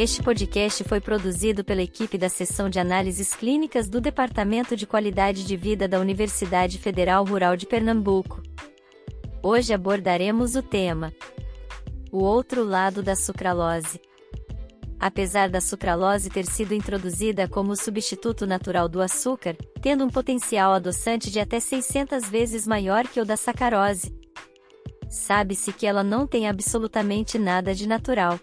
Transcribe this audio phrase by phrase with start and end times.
[0.00, 5.44] Este podcast foi produzido pela equipe da Seção de Análises Clínicas do Departamento de Qualidade
[5.44, 8.40] de Vida da Universidade Federal Rural de Pernambuco.
[9.42, 11.12] Hoje abordaremos o tema:
[12.12, 14.00] O outro lado da sucralose.
[15.00, 21.28] Apesar da sucralose ter sido introduzida como substituto natural do açúcar, tendo um potencial adoçante
[21.28, 24.16] de até 600 vezes maior que o da sacarose,
[25.10, 28.38] sabe-se que ela não tem absolutamente nada de natural.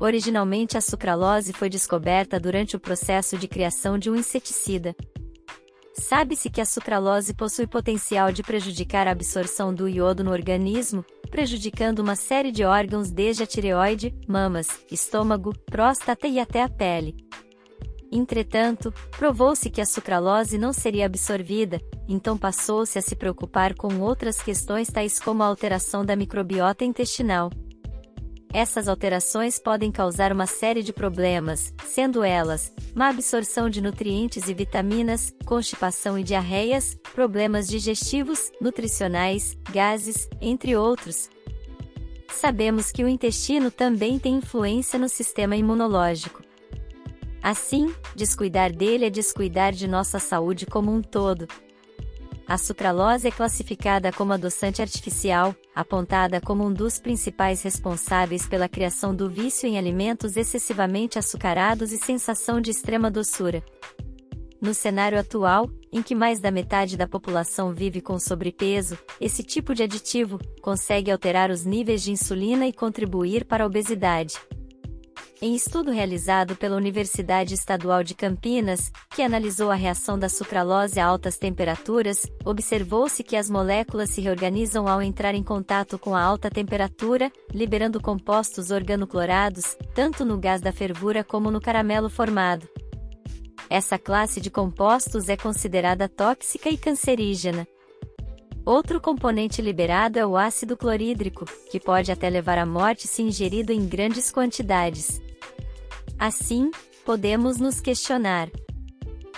[0.00, 4.94] Originalmente a sucralose foi descoberta durante o processo de criação de um inseticida.
[5.92, 11.98] Sabe-se que a sucralose possui potencial de prejudicar a absorção do iodo no organismo, prejudicando
[11.98, 17.16] uma série de órgãos desde a tireoide, mamas, estômago, próstata e até a pele.
[18.10, 24.40] Entretanto, provou-se que a sucralose não seria absorvida, então passou-se a se preocupar com outras
[24.40, 27.50] questões tais como a alteração da microbiota intestinal.
[28.52, 34.54] Essas alterações podem causar uma série de problemas, sendo elas má absorção de nutrientes e
[34.54, 41.28] vitaminas, constipação e diarreias, problemas digestivos, nutricionais, gases, entre outros.
[42.32, 46.42] Sabemos que o intestino também tem influência no sistema imunológico.
[47.42, 51.46] Assim, descuidar dele é descuidar de nossa saúde como um todo,
[52.48, 59.14] a sucralose é classificada como adoçante artificial, apontada como um dos principais responsáveis pela criação
[59.14, 63.62] do vício em alimentos excessivamente açucarados e sensação de extrema doçura.
[64.62, 69.74] No cenário atual, em que mais da metade da população vive com sobrepeso, esse tipo
[69.74, 74.36] de aditivo consegue alterar os níveis de insulina e contribuir para a obesidade.
[75.40, 81.06] Em estudo realizado pela Universidade Estadual de Campinas, que analisou a reação da sucralose a
[81.06, 86.50] altas temperaturas, observou-se que as moléculas se reorganizam ao entrar em contato com a alta
[86.50, 92.68] temperatura, liberando compostos organoclorados, tanto no gás da fervura como no caramelo formado.
[93.70, 97.64] Essa classe de compostos é considerada tóxica e cancerígena.
[98.66, 103.72] Outro componente liberado é o ácido clorídrico, que pode até levar à morte se ingerido
[103.72, 105.27] em grandes quantidades.
[106.18, 106.72] Assim,
[107.04, 108.50] podemos nos questionar: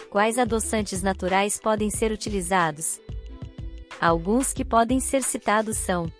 [0.08, 2.98] quais adoçantes naturais podem ser utilizados?
[4.00, 6.10] Alguns que podem ser citados são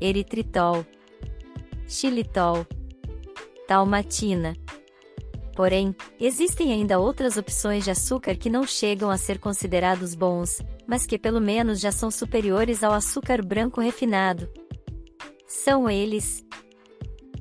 [0.00, 0.86] eritritol,
[1.86, 2.66] xilitol,
[3.66, 4.56] talmatina.
[5.54, 11.04] Porém, existem ainda outras opções de açúcar que não chegam a ser considerados bons, mas
[11.04, 14.48] que pelo menos já são superiores ao açúcar branco refinado.
[15.46, 16.42] São eles: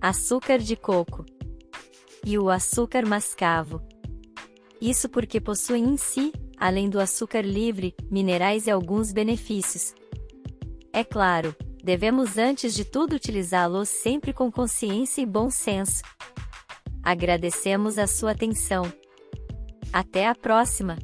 [0.01, 1.23] açúcar de coco
[2.27, 3.81] e o açúcar mascavo.
[4.81, 9.95] Isso porque possuem em si, além do açúcar livre, minerais e alguns benefícios.
[10.91, 16.03] É claro, devemos antes de tudo utilizá-los sempre com consciência e bom senso.
[17.01, 18.91] Agradecemos a sua atenção.
[19.94, 20.97] Até a próxima!